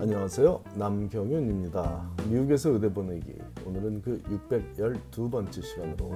안녕하세요. 0.00 0.64
남경윤입니다. 0.76 2.12
미국에서 2.30 2.70
의대 2.70 2.90
보내기. 2.90 3.36
오늘은 3.66 4.00
그 4.00 4.22
612번째 4.22 5.62
시간으로 5.62 6.14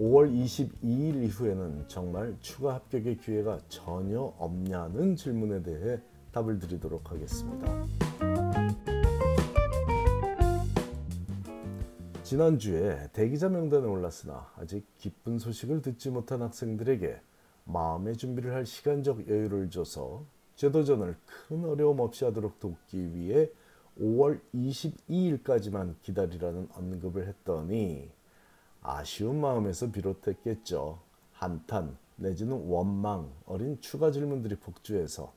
5월 0.00 0.34
22일 0.34 1.22
이후에는 1.22 1.84
정말 1.86 2.36
추가 2.40 2.74
합격의 2.74 3.18
기회가 3.18 3.60
전혀 3.68 4.20
없냐는 4.20 5.14
질문에 5.14 5.62
대해 5.62 6.00
답을 6.32 6.58
드리도록 6.58 7.12
하겠습니다. 7.12 7.86
지난주에 12.24 13.10
대기자 13.12 13.48
명단에 13.48 13.86
올랐으나 13.86 14.50
아직 14.56 14.84
기쁜 14.98 15.38
소식을 15.38 15.82
듣지 15.82 16.10
못한 16.10 16.42
학생들에게 16.42 17.20
마음의 17.62 18.16
준비를 18.16 18.54
할 18.54 18.66
시간적 18.66 19.28
여유를 19.28 19.70
줘서 19.70 20.24
제도전을 20.62 21.16
큰 21.26 21.64
어려움 21.64 21.98
없이 21.98 22.24
하도록 22.24 22.60
돕기 22.60 23.16
위해 23.16 23.50
5월 24.00 24.40
22일까지만 24.54 25.96
기다리라는 26.02 26.68
언급을 26.72 27.26
했더니 27.26 28.08
아쉬운 28.80 29.40
마음에서 29.40 29.90
비롯했겠죠. 29.90 31.00
한탄 31.32 31.96
내지는 32.14 32.64
원망 32.68 33.32
어린 33.46 33.80
추가 33.80 34.12
질문들이 34.12 34.54
폭주해서 34.54 35.32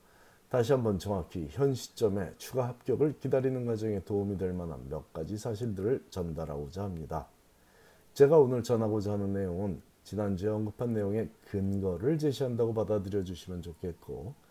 다시 0.50 0.74
한번 0.74 1.00
정확히 1.00 1.48
현 1.50 1.74
시점에 1.74 2.36
추가 2.38 2.68
합격을 2.68 3.18
기다리는 3.20 3.66
과정에 3.66 4.02
도움이 4.02 4.38
될 4.38 4.54
만한 4.54 4.88
몇 4.90 5.12
가지 5.12 5.40
사실들을 5.40 6.06
전달하고자 6.12 6.84
합니다. 6.84 7.28
제가 8.14 8.38
오늘 8.38 8.62
전하고자 8.62 9.14
하는 9.14 9.34
내용은 9.34 9.82
지난주에 10.04 10.50
언급한 10.50 10.94
내용의 10.94 11.32
근거를 11.50 12.20
제시한다고 12.20 12.76
받아들여 12.76 13.24
주시면 13.24 13.64
좋겠고 13.64 14.45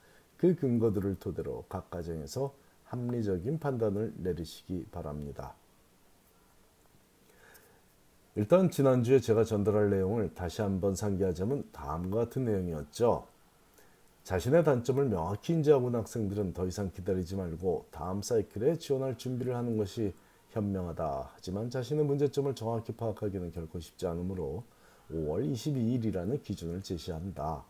그 0.44 0.54
근거들을 0.56 1.14
토대로 1.20 1.64
각 1.70 1.88
과정에서 1.88 2.52
합리적인 2.84 3.58
판단을 3.60 4.12
내리시기 4.18 4.88
바랍니다. 4.92 5.54
일단 8.34 8.70
지난주에 8.70 9.20
제가 9.20 9.44
전달할 9.44 9.88
내용을 9.88 10.34
다시 10.34 10.60
한번 10.60 10.94
상기하자면 10.94 11.70
다음과 11.72 12.24
같은 12.26 12.44
내용이었죠. 12.44 13.26
자신의 14.24 14.64
단점을 14.64 15.02
명확히 15.06 15.54
인지하고 15.54 15.86
온 15.86 15.94
학생들은 15.94 16.52
더 16.52 16.66
이상 16.66 16.90
기다리지 16.90 17.36
말고 17.36 17.86
다음 17.90 18.20
사이클에 18.20 18.76
지원할 18.76 19.16
준비를 19.16 19.56
하는 19.56 19.78
것이 19.78 20.12
현명하다. 20.50 21.30
하지만 21.36 21.70
자신의 21.70 22.04
문제점을 22.04 22.54
정확히 22.54 22.92
파악하기는 22.92 23.50
결코 23.52 23.80
쉽지 23.80 24.06
않으므로 24.06 24.62
5월 25.10 25.50
22일이라는 25.50 26.42
기준을 26.42 26.82
제시한다. 26.82 27.64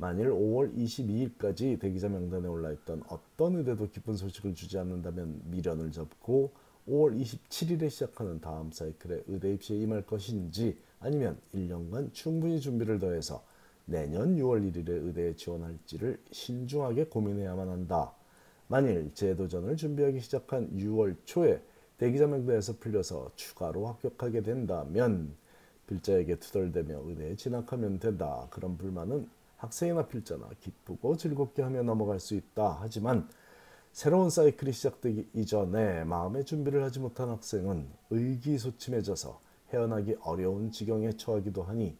만일 0.00 0.30
5월 0.30 0.74
22일까지 0.76 1.80
대기자 1.80 2.08
명단에 2.08 2.46
올라있던 2.46 3.02
어떤 3.08 3.56
의대도 3.56 3.90
기쁜 3.90 4.14
소식을 4.14 4.54
주지 4.54 4.78
않는다면 4.78 5.42
미련을 5.46 5.90
접고 5.90 6.52
5월 6.88 7.20
27일에 7.20 7.90
시작하는 7.90 8.40
다음 8.40 8.70
사이클에 8.70 9.24
의대 9.26 9.52
입시에 9.52 9.76
임할 9.76 10.06
것인지 10.06 10.78
아니면 11.00 11.36
1년간 11.52 12.14
충분히 12.14 12.60
준비를 12.60 13.00
더해서 13.00 13.44
내년 13.86 14.36
6월 14.36 14.72
1일에 14.72 14.88
의대에 14.88 15.34
지원할지를 15.34 16.20
신중하게 16.30 17.06
고민해야만 17.06 17.68
한다. 17.68 18.12
만일 18.68 19.10
재도전을 19.14 19.76
준비하기 19.76 20.20
시작한 20.20 20.70
6월 20.76 21.16
초에 21.24 21.60
대기자 21.96 22.28
명단에서 22.28 22.76
풀려서 22.78 23.32
추가로 23.34 23.88
합격하게 23.88 24.42
된다면 24.42 25.34
필자에게 25.88 26.36
투덜대며 26.36 27.02
의대에 27.04 27.34
진학하면 27.34 27.98
된다. 27.98 28.46
그런 28.50 28.76
불만은 28.78 29.26
학생이나 29.58 30.06
필자나 30.06 30.48
기쁘고 30.60 31.16
즐겁게 31.16 31.62
하며 31.62 31.82
넘어갈 31.82 32.18
수 32.18 32.34
있다. 32.34 32.78
하지만 32.80 33.28
새로운 33.92 34.30
사이클이 34.30 34.72
시작되기 34.72 35.30
이전에 35.34 36.04
마음의 36.04 36.44
준비를 36.44 36.82
하지 36.82 37.00
못한 37.00 37.28
학생은 37.28 37.88
의기소침해져서 38.10 39.40
헤어나기 39.70 40.16
어려운 40.22 40.70
지경에 40.70 41.12
처하기도 41.12 41.62
하니 41.62 41.96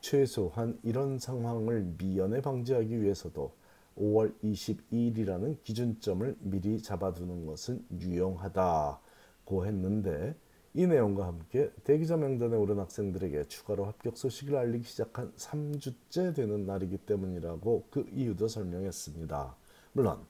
최소한 0.00 0.78
이런 0.82 1.18
상황을 1.18 1.94
미연에 1.98 2.40
방지하기 2.40 3.02
위해서도 3.02 3.52
5월 3.98 4.32
22일이라는 4.42 5.62
기준점을 5.62 6.36
미리 6.40 6.80
잡아두는 6.80 7.46
것은 7.46 7.84
유용하다고 8.00 9.66
했는데 9.66 10.34
이 10.72 10.86
내용과 10.86 11.26
함께 11.26 11.72
대기자 11.82 12.16
명단에 12.16 12.56
오른 12.56 12.78
학생들에게 12.78 13.44
추가로 13.44 13.86
합격 13.86 14.16
소식을 14.16 14.56
알리기 14.56 14.84
시작한 14.84 15.32
3주째 15.32 16.32
되는 16.34 16.64
날이기 16.64 16.98
때문이라고 16.98 17.86
그 17.90 18.06
이유도 18.12 18.46
설명했습니다. 18.46 19.56
물론 19.92 20.24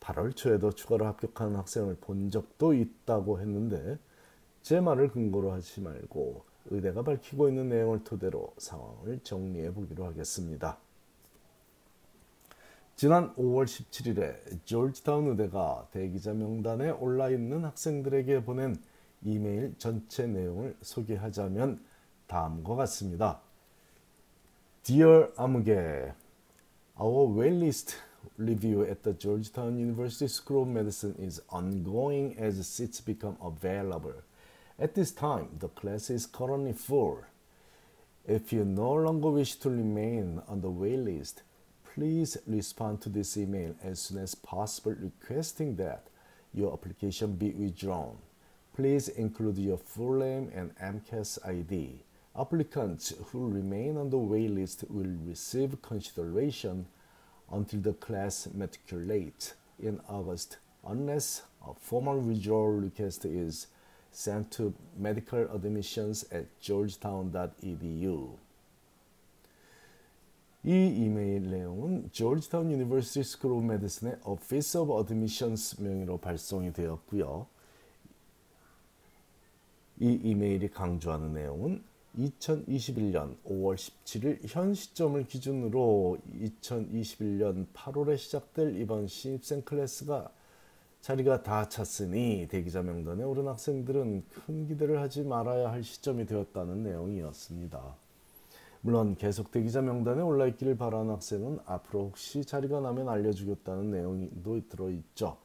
8월 0.00 0.34
초에도 0.34 0.72
추가로 0.72 1.04
합격하는 1.06 1.56
학생을 1.56 1.96
본 2.00 2.30
적도 2.30 2.72
있다고 2.72 3.38
했는데 3.40 3.98
제 4.62 4.80
말을 4.80 5.10
근거로 5.10 5.52
하지 5.52 5.82
말고 5.82 6.44
의대가 6.70 7.02
밝히고 7.02 7.50
있는 7.50 7.68
내용을 7.68 8.02
토대로 8.02 8.54
상황을 8.56 9.20
정리해 9.22 9.74
보기로 9.74 10.06
하겠습니다. 10.06 10.78
지난 12.96 13.34
5월 13.34 13.64
17일에 13.64 14.64
조지타운 14.64 15.28
의대가 15.28 15.86
대기자 15.92 16.32
명단에 16.32 16.90
올라 16.90 17.28
있는 17.28 17.64
학생들에게 17.64 18.44
보낸 18.44 18.76
이메일 19.23 19.75
전체 19.77 20.27
내용을 20.27 20.75
소개하자면 20.81 21.79
다음과 22.27 22.75
같습니다. 22.75 23.41
Dear 24.83 25.31
아무개, 25.35 26.13
Our 26.99 27.27
waitlist 27.27 27.95
review 28.37 28.83
at 28.83 29.03
the 29.03 29.13
Georgetown 29.13 29.77
University 29.77 30.27
School 30.27 30.63
of 30.63 30.69
Medicine 30.69 31.15
is 31.19 31.41
ongoing 31.49 32.35
as 32.39 32.65
seats 32.65 33.01
become 33.01 33.37
available. 33.41 34.23
At 34.79 34.95
this 34.95 35.11
time, 35.11 35.49
the 35.59 35.69
class 35.69 36.09
is 36.09 36.25
currently 36.25 36.73
full. 36.73 37.23
If 38.25 38.51
you 38.51 38.65
no 38.65 38.93
longer 38.93 39.29
wish 39.29 39.55
to 39.57 39.69
remain 39.69 40.41
on 40.47 40.61
the 40.61 40.69
waitlist, 40.69 41.41
please 41.93 42.37
respond 42.45 43.01
to 43.01 43.09
this 43.09 43.37
email 43.37 43.75
as 43.83 43.99
soon 43.99 44.19
as 44.19 44.35
possible 44.35 44.95
requesting 44.99 45.75
that 45.77 46.07
your 46.53 46.73
application 46.73 47.33
be 47.35 47.51
withdrawn. 47.51 48.17
Please 48.75 49.09
include 49.09 49.57
your 49.57 49.77
full 49.77 50.19
name 50.19 50.51
and 50.53 50.75
MCAS 50.77 51.39
ID. 51.45 52.03
Applicants 52.37 53.13
who 53.31 53.49
remain 53.49 53.97
on 53.97 54.09
the 54.09 54.17
waitlist 54.17 54.89
will 54.89 55.11
receive 55.25 55.81
consideration 55.81 56.85
until 57.51 57.79
the 57.79 57.93
class 57.93 58.47
matriculates 58.53 59.53
in 59.79 59.99
August 60.07 60.57
unless 60.85 61.41
a 61.67 61.73
formal 61.73 62.19
withdrawal 62.19 62.73
request 62.73 63.25
is 63.25 63.67
sent 64.11 64.51
to 64.51 64.73
medical 64.97 65.39
admissions 65.53 66.25
at 66.31 66.45
georgetown.edu. 66.59 68.37
이 70.65 70.71
이메일 70.71 71.49
내용은 71.49 72.09
Georgetown 72.11 72.69
University 72.69 73.21
School 73.21 73.57
of 73.57 73.65
Medicine의 73.65 74.17
Office 74.25 74.77
of 74.77 74.91
Admissions 74.99 75.79
명의로 75.81 76.17
발송이 76.17 76.73
되었고요. 76.73 77.47
이 80.02 80.18
이메일이 80.24 80.68
강조하는 80.68 81.32
내용은 81.32 81.80
2021년 82.18 83.36
5월 83.44 83.76
17일 83.76 84.40
현 84.48 84.74
시점을 84.74 85.24
기준으로 85.28 86.18
2021년 86.40 87.68
8월에 87.72 88.18
시작될 88.18 88.80
이번 88.80 89.06
신입생 89.06 89.62
클래스가 89.62 90.28
자리가 91.02 91.44
다 91.44 91.68
찼으니 91.68 92.48
대기자 92.50 92.82
명단에 92.82 93.22
오른 93.22 93.46
학생들은 93.46 94.24
큰 94.28 94.66
기대를 94.66 95.00
하지 95.00 95.22
말아야 95.22 95.70
할 95.70 95.84
시점이 95.84 96.26
되었다는 96.26 96.82
내용이었습니다. 96.82 97.94
물론 98.80 99.14
계속 99.14 99.52
대기자 99.52 99.82
명단에 99.82 100.20
올라 100.20 100.48
있기를 100.48 100.76
바라는 100.76 101.12
학생은 101.12 101.60
앞으로 101.64 102.06
혹시 102.06 102.44
자리가 102.44 102.80
나면 102.80 103.08
알려주겠다는 103.08 103.92
내용도 103.92 104.68
들어있죠. 104.68 105.36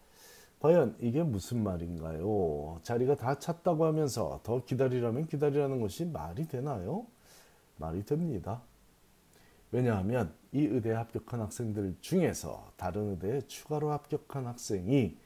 과연 0.59 0.95
이게 0.99 1.21
무슨 1.21 1.63
말인가요? 1.63 2.79
자리가 2.81 3.15
다 3.15 3.37
찼다고 3.37 3.85
하면서 3.85 4.39
더 4.43 4.63
기다리라면 4.65 5.27
기다리라는 5.27 5.79
것이 5.79 6.05
말이 6.05 6.47
되나요? 6.47 7.05
말이 7.77 8.03
됩니다. 8.03 8.61
왜냐하면 9.71 10.33
이 10.51 10.61
의대에 10.61 10.93
합격한 10.93 11.41
학생들 11.41 11.97
중에서 12.01 12.71
다른 12.75 13.11
의대에 13.11 13.41
추가로 13.41 13.91
합격한 13.91 14.47
학생이 14.47 15.17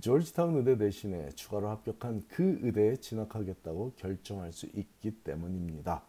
조지타운 0.00 0.56
의대 0.56 0.78
대신에 0.78 1.28
추가로 1.30 1.68
합격한 1.68 2.24
그 2.28 2.58
의대에 2.62 2.96
진학하겠다고 2.96 3.92
결정할 3.96 4.52
수 4.52 4.66
있기 4.74 5.22
때문입니다. 5.22 6.02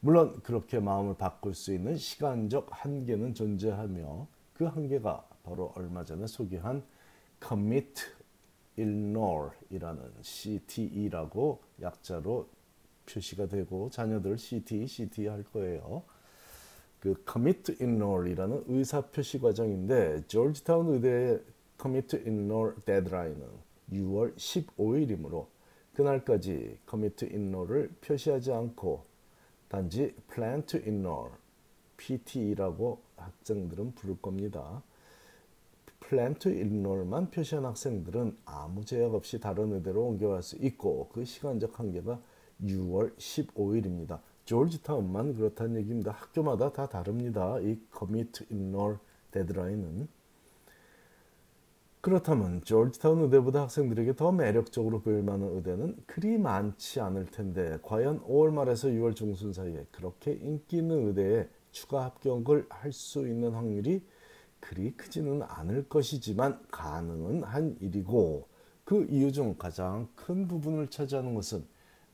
물론 0.00 0.40
그렇게 0.42 0.80
마음을 0.80 1.14
바꿀 1.16 1.54
수 1.54 1.72
있는 1.72 1.96
시간적 1.96 2.68
한계는 2.70 3.34
존재하며 3.34 4.26
그 4.54 4.64
한계가 4.64 5.26
바로 5.44 5.72
얼마 5.76 6.04
전에 6.04 6.26
소개한 6.26 6.82
commit 7.46 8.02
ignore,이라는 8.78 10.10
CTE라고 10.22 11.60
약자로 11.80 12.48
표시가 13.06 13.46
되고 13.46 13.90
자녀들 13.90 14.38
CTE, 14.38 14.86
CTE 14.86 15.26
할 15.26 15.44
거예요. 15.44 16.02
그 17.00 17.22
commit 17.30 17.72
ignore이라는 17.72 18.64
의사 18.68 19.02
표시 19.02 19.38
과정인데 19.38 20.26
조지타운 20.26 20.94
의대의 20.94 21.42
commit 21.80 22.16
enroll 22.16 22.74
deadline은 22.86 23.48
6월 23.92 24.34
15일이므로 24.36 25.46
그날까지 25.92 26.78
commit 26.88 27.26
enroll을 27.26 27.90
표시하지 28.00 28.52
않고 28.52 29.04
단지 29.68 30.14
plan 30.32 30.64
to 30.64 30.80
enroll 30.80 31.30
PT라고 31.98 33.02
학생들은 33.16 33.94
부를 33.94 34.16
겁니다. 34.20 34.82
To 36.38 36.52
enroll만 36.52 37.30
표시한 37.30 37.64
학생들은 37.64 38.36
아무 38.44 38.84
제약 38.84 39.14
없이 39.14 39.40
다른 39.40 39.72
의대로 39.72 40.04
옮겨갈 40.06 40.42
수 40.42 40.56
있고 40.56 41.08
그 41.12 41.24
시간적 41.24 41.78
한계가 41.78 42.20
6월 42.62 43.16
15일입니다. 43.16 44.20
조지타운만 44.44 45.34
그렇다는 45.34 45.80
얘기입니다. 45.80 46.12
학교마다 46.12 46.72
다 46.72 46.88
다릅니다. 46.88 47.58
이 47.60 47.78
commit 47.98 48.44
데드라인은 49.30 50.08
그렇다면 52.00 52.62
조지타운 52.64 53.22
의대보다 53.22 53.62
학생들에게 53.62 54.14
더 54.14 54.30
매력적으로 54.30 55.00
보일 55.00 55.22
만한 55.22 55.48
의대는 55.54 55.96
그리 56.06 56.36
많지 56.36 57.00
않을 57.00 57.26
텐데 57.26 57.78
과연 57.82 58.20
5월 58.24 58.52
말에서 58.52 58.88
6월 58.88 59.16
중순 59.16 59.54
사이에 59.54 59.86
그렇게 59.90 60.32
인기 60.32 60.76
있는 60.76 61.08
의대에 61.08 61.48
추가 61.72 62.04
합격을 62.04 62.66
할 62.68 62.92
수 62.92 63.26
있는 63.26 63.52
확률이 63.52 64.02
그리 64.64 64.92
크지는 64.92 65.42
않을 65.42 65.90
것이지만 65.90 66.58
가능은 66.70 67.42
한 67.42 67.76
일이고 67.80 68.48
그 68.84 69.06
이유 69.10 69.30
중 69.30 69.56
가장 69.58 70.08
큰 70.14 70.48
부분을 70.48 70.88
차지하는 70.88 71.34
것은 71.34 71.66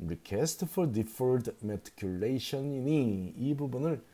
request 0.02 0.64
for 0.64 0.91
deferred 0.91 1.52
matriculation이니 1.62 3.35
이 3.37 3.56
부분을 3.56 4.05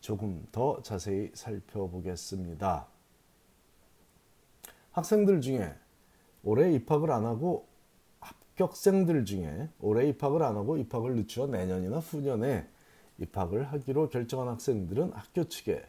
조금 0.00 0.46
더 0.52 0.80
자세히 0.82 1.30
살펴보겠습니다. 1.34 2.86
학생들 4.92 5.42
중에 5.42 5.74
올해 6.44 6.72
입학을 6.72 7.10
안 7.10 7.26
하고 7.26 7.68
합격생들 8.20 9.26
중에 9.26 9.68
올해 9.80 10.08
입학을 10.08 10.42
안 10.42 10.56
하고 10.56 10.78
입학을 10.78 11.14
늦추어 11.16 11.46
내년이나 11.46 11.98
후년에 11.98 12.70
입학을 13.18 13.64
하기로 13.64 14.08
결정한 14.08 14.48
학생들은 14.48 15.12
학교 15.12 15.44
측에 15.44 15.84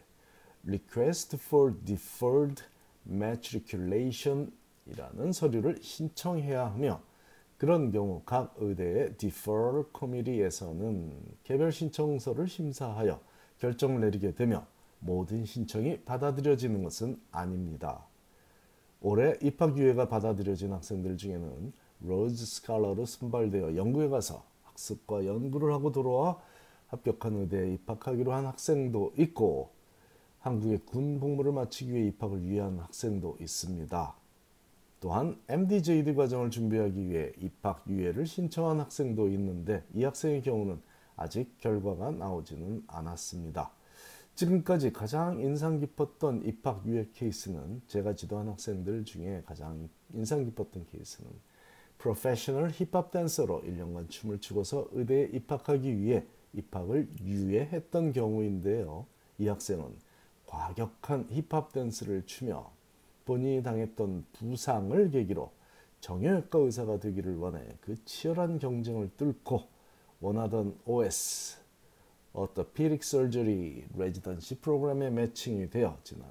Request 0.68 1.38
for 1.38 1.74
Deferred 1.86 2.62
Matriculation 3.10 4.52
이라는 4.86 5.32
서류를 5.32 5.80
신청해야 5.82 6.66
하며 6.66 7.02
그런 7.58 7.92
경우 7.92 8.22
각 8.26 8.54
의대의 8.58 9.18
Deferral 9.18 9.86
Committee에서는 9.98 11.14
개별 11.44 11.72
신청서를 11.72 12.48
심사하여 12.48 13.20
결정을 13.60 14.02
내리게 14.02 14.36
되며 14.36 14.66
모든 15.00 15.46
신청이 15.46 16.02
받아들여지는 16.02 16.84
것은 16.84 17.20
아닙니다. 17.32 18.06
올해 19.02 19.38
입학 19.42 19.76
기회가 19.76 20.08
받아들여진 20.08 20.74
학생들 20.74 21.18
중에는 21.18 21.72
로즈 22.02 22.46
스칼러로 22.46 23.06
선발되어 23.06 23.76
영국에 23.76 24.10
가서 24.10 24.44
학습과 24.64 25.26
연구를 25.26 25.72
하고 25.72 25.92
돌아와 25.92 26.40
합격한 26.88 27.36
의대에 27.36 27.74
입학하기로 27.74 28.34
한 28.34 28.46
학생도 28.46 29.14
있고 29.18 29.77
한국의 30.48 30.80
군 30.86 31.20
복무를 31.20 31.52
마치기 31.52 31.94
위해 31.94 32.08
입학을 32.08 32.46
유예한 32.46 32.80
학생도 32.80 33.38
있습니다. 33.42 34.16
또한 35.02 35.38
MD-JD 35.50 36.16
과정을 36.16 36.52
준비하기 36.52 37.10
위해 37.10 37.34
입학 37.38 37.84
유예를 37.88 38.26
신청한 38.26 38.80
학생도 38.80 39.28
있는데 39.30 39.84
이 39.94 40.06
학생의 40.06 40.42
경우는 40.44 40.82
아직 41.18 41.58
결과가 41.60 42.12
나오지는 42.12 42.84
않았습니다. 42.88 43.72
지금까지 44.36 44.94
가장 44.94 45.42
인상 45.42 45.80
깊었던 45.80 46.44
입학 46.46 46.88
유예 46.88 47.10
케이스는 47.14 47.82
제가 47.88 48.16
지도한 48.16 48.48
학생들 48.48 49.04
중에 49.04 49.44
가장 49.46 49.90
인상 50.14 50.46
깊었던 50.46 50.86
케이스는 50.94 51.30
프로페셔널 51.98 52.72
힙합 52.72 53.12
댄서로 53.12 53.64
1년간 53.64 54.10
춤을 54.10 54.40
추고서 54.40 54.88
의대에 54.92 55.30
입학하기 55.34 56.00
위해 56.00 56.26
입학을 56.54 57.10
유예했던 57.22 58.14
경우인데요. 58.14 59.08
이 59.40 59.48
학생은 59.48 60.07
과격한 60.48 61.28
힙합 61.30 61.72
댄스를 61.72 62.26
추며 62.26 62.72
본인이 63.26 63.62
당했던 63.62 64.26
부상을 64.34 65.12
계기로 65.12 65.52
정형외과 66.00 66.60
의사가 66.60 67.00
되기를 67.00 67.38
원해 67.38 67.60
그 67.82 68.04
치열한 68.06 68.60
경쟁을 68.60 69.12
뚫고 69.18 69.68
원하던 70.20 70.80
OS 70.86 71.58
Orthopedic 72.34 73.04
Surgery 73.04 73.86
Residency 73.96 74.60
프로그램에 74.60 75.10
매칭이 75.10 75.70
되어 75.70 75.98
지난 76.04 76.28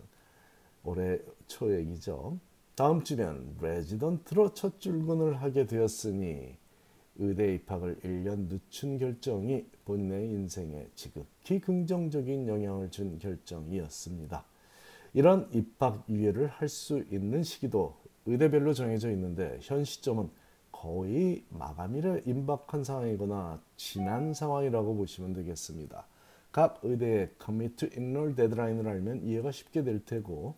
올해 0.85 1.19
초 1.47 1.75
얘기죠. 1.75 2.39
다음 2.77 3.03
주면 3.03 3.57
레지던트로 3.61 4.55
첫 4.55 4.81
출근을 4.81 5.43
하게 5.43 5.67
되었으니 5.67 6.57
의대 7.17 7.55
입학을 7.55 8.01
1년 8.01 8.49
늦춘 8.49 8.99
결정이 8.99 9.67
본인의 9.87 10.29
인생에 10.29 10.87
지극히 10.95 11.61
긍정적인 11.61 12.47
영향을 12.47 12.91
준 12.91 13.19
결정이었습니다. 13.19 14.45
이런 15.15 15.49
입학 15.53 16.05
유예를 16.11 16.49
할 16.49 16.69
수 16.69 17.03
있는 17.11 17.43
시기도 17.43 17.97
의대별로 18.27 18.75
정해져 18.75 19.11
있는데 19.13 19.59
현 19.63 19.85
시점은 19.85 20.29
거의 20.73 21.45
마감일에 21.49 22.25
임박한 22.27 22.85
상황이거나 22.85 23.63
지난 23.77 24.35
상황이라고 24.35 24.97
보시면 24.97 25.33
되겠습니다. 25.33 26.07
각 26.53 26.81
의대의 26.83 27.31
commit 27.43 27.77
to 27.77 27.89
enroll 27.97 28.35
데드라인을 28.35 28.87
알면 28.87 29.23
이해가 29.25 29.53
쉽게 29.53 29.85
될 29.85 30.05
테고 30.05 30.55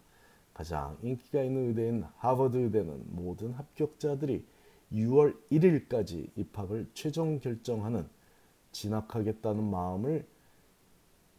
가장 0.55 0.97
인기가 1.03 1.43
있는 1.43 1.69
의대인 1.69 2.05
하버드 2.17 2.57
의대는 2.57 3.05
모든 3.11 3.53
합격자들이 3.53 4.45
6월 4.93 5.37
1일까지 5.53 6.31
입학을 6.37 6.89
최종 6.95 7.39
결정하는 7.39 8.09
진학하겠다는 8.73 9.63
마음을 9.65 10.27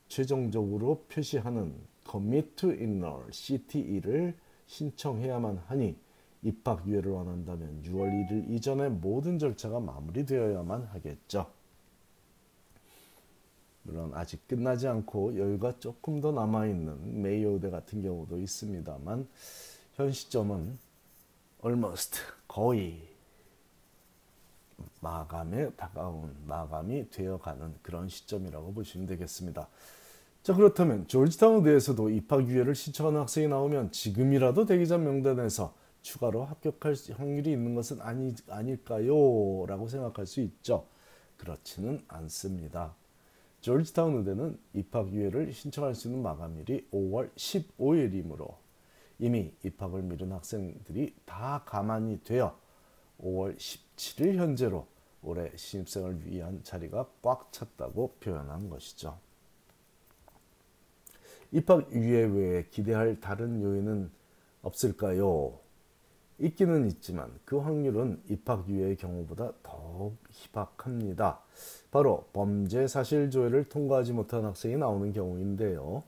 최종적으로 0.07 1.05
표시하는 1.09 1.75
Commit 2.09 2.55
to 2.55 2.71
Enroll 2.71 3.31
CTE를 3.31 4.35
신청해야만 4.65 5.57
하니 5.67 5.95
입학 6.41 6.87
유예를 6.87 7.11
원한다면 7.11 7.81
6월 7.83 8.29
1일 8.29 8.49
이전에 8.49 8.89
모든 8.89 9.37
절차가 9.37 9.79
마무리되어야만 9.79 10.83
하겠죠. 10.85 11.51
물론 13.83 14.11
아직 14.13 14.47
끝나지 14.47 14.87
않고 14.87 15.37
여유가 15.37 15.77
조금 15.79 16.21
더 16.21 16.31
남아있는 16.31 17.21
메이오대 17.21 17.69
같은 17.69 18.01
경우도 18.01 18.39
있습니다만 18.39 19.27
현 19.95 20.11
시점은 20.11 20.77
almost 21.63 22.19
거의 22.47 23.08
마감에 25.01 25.69
다가온 25.71 26.35
마감이 26.45 27.09
되어가는 27.09 27.75
그런 27.81 28.09
시점이라고 28.09 28.73
보시면 28.73 29.07
되겠습니다. 29.07 29.67
자 30.43 30.53
그렇다면 30.53 31.07
조지타운 31.07 31.63
대에서도 31.63 32.09
입학 32.09 32.47
유예를 32.47 32.75
신청하는 32.75 33.19
학생이 33.21 33.47
나오면 33.47 33.91
지금이라도 33.91 34.65
대기자 34.65 34.97
명단에서 34.97 35.73
추가로 36.01 36.45
합격할 36.45 36.95
확률이 37.17 37.51
있는 37.51 37.75
것은 37.75 38.01
아니, 38.01 38.33
아닐까요? 38.47 39.65
라고 39.65 39.87
생각할 39.87 40.25
수 40.25 40.41
있죠. 40.41 40.85
그렇지는 41.37 41.99
않습니다. 42.07 42.95
조지타운 43.61 44.17
의대는 44.17 44.57
입학 44.73 45.11
유예를 45.11 45.51
신청할 45.51 45.93
수 45.93 46.07
있는 46.07 46.23
마감일이 46.23 46.87
5월 46.91 47.33
15일이므로 47.35 48.55
이미 49.19 49.53
입학을 49.63 50.01
미룬 50.01 50.31
학생들이 50.31 51.15
다 51.25 51.63
가만히 51.65 52.21
되어 52.23 52.57
5월 53.21 53.57
17일 53.99 54.37
현재로 54.37 54.87
올해 55.21 55.51
신입생을 55.55 56.25
위한 56.25 56.63
자리가 56.63 57.09
꽉 57.21 57.51
찼다고 57.51 58.15
표현한 58.21 58.69
것이죠. 58.69 59.17
입학 61.51 61.91
유예 61.91 62.23
외에 62.25 62.65
기대할 62.69 63.19
다른 63.19 63.61
요인은 63.61 64.09
없을까요? 64.61 65.59
있기는 66.37 66.87
있지만 66.87 67.37
그 67.43 67.57
확률은 67.57 68.21
입학 68.29 68.69
유예의 68.69 68.95
경우보다 68.95 69.51
더욱 69.61 70.15
희박합니다. 70.29 71.41
바로 71.91 72.29
범죄 72.31 72.87
사실 72.87 73.29
조회를 73.29 73.67
통과하지 73.67 74.13
못한 74.13 74.45
학생이 74.45 74.77
나오는 74.77 75.11
경우인데요. 75.11 76.03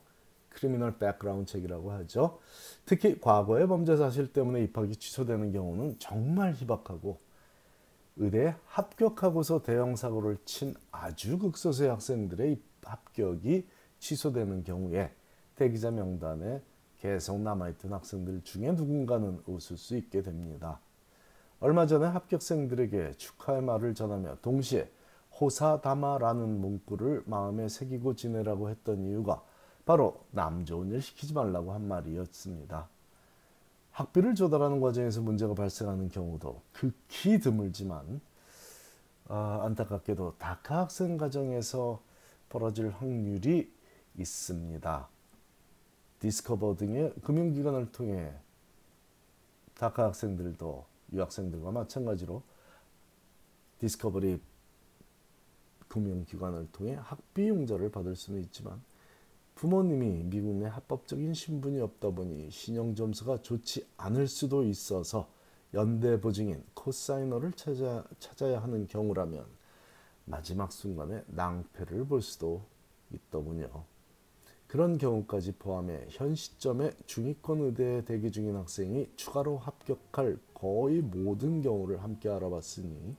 Criminal 0.48 0.96
Background 0.96 1.52
Check이라고 1.52 1.92
하죠. 1.92 2.38
특히 2.86 3.20
과거의 3.20 3.66
범죄 3.66 3.96
사실 3.98 4.32
때문에 4.32 4.62
입학이 4.64 4.96
취소되는 4.96 5.52
경우는 5.52 5.98
정말 5.98 6.54
희박하고 6.54 7.18
의대에 8.16 8.54
합격하고서 8.66 9.62
대형 9.62 9.96
사고를 9.96 10.38
친 10.44 10.74
아주 10.90 11.38
극소수의 11.38 11.90
학생들의 11.90 12.60
합격이 12.82 13.66
취소되는 13.98 14.64
경우에 14.64 15.12
대기자 15.56 15.90
명단에 15.90 16.62
계속 16.98 17.40
남아있던 17.40 17.92
학생들 17.92 18.42
중에 18.42 18.72
누군가는 18.72 19.42
웃을 19.46 19.76
수 19.76 19.96
있게 19.96 20.22
됩니다. 20.22 20.80
얼마 21.60 21.86
전에 21.86 22.06
합격생들에게 22.06 23.12
축하의 23.12 23.62
말을 23.62 23.94
전하며 23.94 24.38
동시에 24.42 24.90
호사다마라는 25.40 26.60
문구를 26.60 27.22
마음에 27.26 27.68
새기고 27.68 28.14
지내라고 28.16 28.68
했던 28.68 29.04
이유가 29.04 29.42
바로 29.84 30.24
남 30.30 30.64
좋은 30.64 30.90
일 30.90 31.00
시키지 31.00 31.34
말라고 31.34 31.72
한 31.72 31.86
말이었습니다. 31.88 32.88
학비를 33.92 34.34
조달하는 34.34 34.80
과정에서 34.80 35.20
문제가 35.20 35.54
발생하는 35.54 36.08
경우도 36.08 36.62
극히 36.72 37.38
드물지만 37.38 38.20
아, 39.28 39.60
안타깝게도 39.64 40.36
DACA 40.38 40.80
학생 40.80 41.16
가정에서 41.16 42.02
벌어질 42.48 42.90
확률이 42.90 43.72
있습니다. 44.18 45.08
Discover 46.20 46.76
등의 46.76 47.14
금융기관을 47.22 47.92
통해 47.92 48.32
DACA 49.74 50.04
학생들도 50.04 50.84
유학생들과 51.12 51.70
마찬가지로 51.70 52.42
Discovery 53.78 54.40
금융기관을 55.88 56.70
통해 56.72 56.94
학비 56.94 57.48
융자를 57.48 57.90
받을 57.90 58.14
수는 58.14 58.40
있지만 58.42 58.80
부모님이 59.54 60.24
미국 60.24 60.56
내 60.56 60.66
합법적인 60.66 61.34
신분이 61.34 61.80
없다 61.80 62.10
보니 62.10 62.50
신용 62.50 62.94
점수가 62.94 63.42
좋지 63.42 63.86
않을 63.96 64.26
수도 64.26 64.64
있어서 64.64 65.28
연대 65.74 66.20
보증인 66.20 66.62
코사이너를 66.74 67.52
찾아, 67.52 68.04
찾아야 68.18 68.62
하는 68.62 68.86
경우라면 68.86 69.46
마지막 70.24 70.72
순간에 70.72 71.22
낭패를 71.28 72.06
볼 72.06 72.22
수도 72.22 72.62
있더군요. 73.10 73.84
그런 74.66 74.96
경우까지 74.96 75.52
포함해 75.52 76.06
현 76.08 76.34
시점에 76.34 76.92
중위권 77.06 77.60
의대에 77.60 78.04
대기 78.04 78.30
중인 78.30 78.56
학생이 78.56 79.10
추가로 79.16 79.58
합격할 79.58 80.38
거의 80.54 81.02
모든 81.02 81.60
경우를 81.60 82.02
함께 82.02 82.30
알아봤으니 82.30 83.14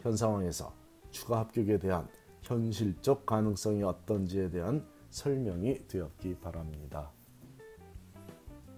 현 0.00 0.16
상황에서 0.16 0.74
추가 1.10 1.40
합격에 1.40 1.78
대한 1.78 2.08
현실적 2.42 3.26
가능성이 3.26 3.82
어떤지에 3.82 4.50
대한 4.50 4.86
설명이 5.16 5.88
되었기 5.88 6.36
바랍니다. 6.40 7.10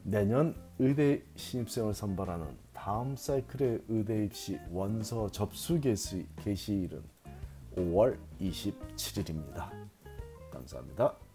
내년 0.04 0.54
의대 0.78 1.20
신입생을 1.34 1.92
선발하는 1.92 2.56
다음 2.72 3.16
사이클의 3.16 3.82
의대 3.88 4.24
입시 4.24 4.56
원서 4.70 5.28
접수 5.30 5.80
개시, 5.80 6.28
개시일은 6.36 7.02
5월 7.74 8.16
27일입니다. 8.40 9.68
감사합니다. 10.52 11.27